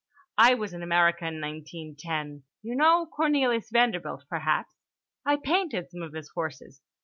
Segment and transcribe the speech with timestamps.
[0.39, 2.41] I was in America in 1910.
[2.63, 4.71] You know Cornelius Vanderbilt perhaps?
[5.27, 6.81] I painted some of his horses.